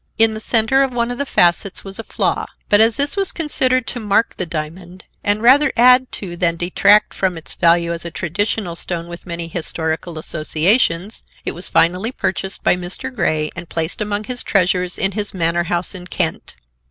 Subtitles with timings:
[0.17, 3.31] In the center of one of the facets was a flaw, but, as this was
[3.31, 8.03] considered to mark the diamond, and rather add to than detract from its value as
[8.03, 13.13] a traditional stone with many historical associations, it was finally purchased by Mr.
[13.13, 16.55] Grey and placed among his treasures in his manor house in Kent.